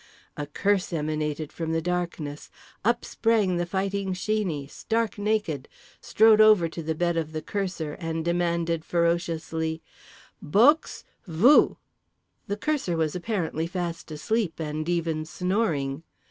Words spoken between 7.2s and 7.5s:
the